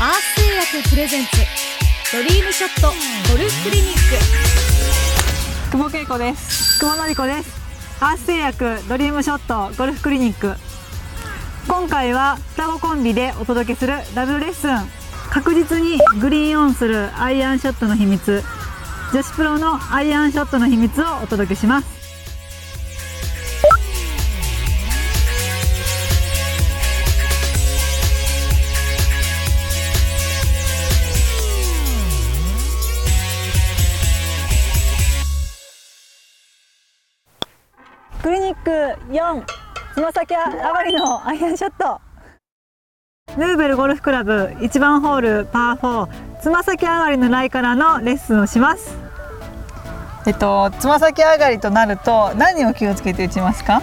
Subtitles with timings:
[0.00, 1.30] クプレゼンツ
[2.16, 2.88] ドリームショット
[3.30, 3.98] ゴルフクリニック。
[5.72, 6.80] 久保恵子です。
[6.80, 8.02] 久保の子です。
[8.02, 10.54] アース製薬ドリームショットゴルフクリニック。
[11.68, 14.78] 今回は双子コンビでお届けするダブルレッスン。
[15.28, 18.42] 確実にグリーンオンするアイアンショットの秘密。
[19.12, 21.99] 女子プロのアイアンショットの秘密をお届けします
[38.22, 38.70] クリニック
[39.10, 39.42] 4
[39.94, 42.00] つま先上がりのアイアンショット。
[43.38, 46.08] ヌーベルゴルフクラブ1番ホールパー4
[46.42, 48.94] つま先上がりのライからのレッスンをします。
[50.26, 53.80] えっとつま先上がりとなると何を気をつけて打ちますか？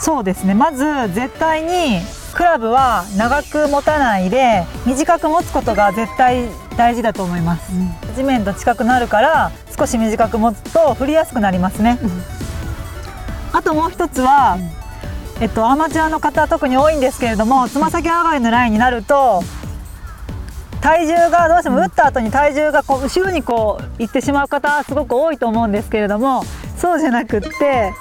[0.00, 0.54] そうですね。
[0.54, 2.00] まず絶対に
[2.34, 12.37] クラブは長く持たないで短く持つことが絶対大事だと思います、うん、地面と近くなるから少し短く持つと振りやすくなりますね、うん
[13.58, 14.56] あともう一つは、
[15.40, 19.42] えっと、アマチュアの方特に多いんですけれどもつま先上がりのラインになると
[20.80, 26.44] 体重がどうしても打った後に体重がこう後ろにこう行ってしまう方すごく多いと思うんですけれども
[26.76, 27.92] そうじゃなくって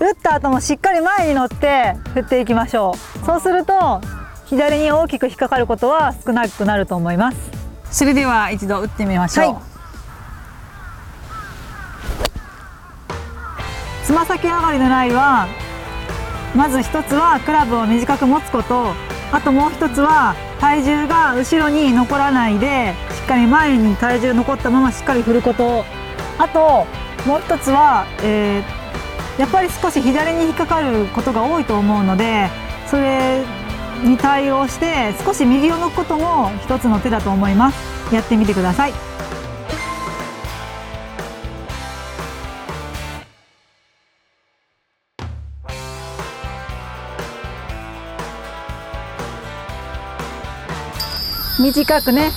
[0.00, 3.24] 打った後もしっかり前に乗って振っていきましょう。
[3.24, 4.02] そうすると
[4.44, 7.38] 左に大きく引っかかることは少なくなると思います。
[7.90, 9.73] それでは一度打ってみましょう、はい
[14.04, 15.48] つま先上がりのライは
[16.54, 18.92] まず一つはクラブを短く持つこと
[19.32, 25.84] あともう一つは体重が後ろに残らないでしっかり前に体重残ったまましっかり振ること。
[26.38, 26.86] あと
[27.26, 32.48] もう一つは、えー、やっぱり少し左に引っかかることが多いと思うので
[32.88, 33.44] それ
[34.02, 38.14] に対応して少し右を向くことも一つの手だと思います。
[38.14, 39.13] やってみてください。
[51.58, 52.32] 短くね。